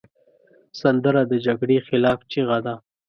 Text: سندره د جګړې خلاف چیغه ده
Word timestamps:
سندره 0.81 1.21
د 1.31 1.33
جګړې 1.45 1.77
خلاف 1.87 2.19
چیغه 2.31 2.57
ده 2.65 2.75